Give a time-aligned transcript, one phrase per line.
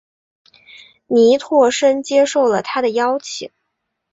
[1.05, 3.51] 倪柝声接受了他的邀请。